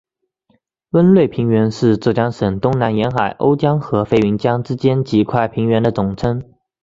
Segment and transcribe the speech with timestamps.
[0.89, 6.41] 温瑞平原是浙江省东南沿海瓯江和飞云江之间几块平原的总称。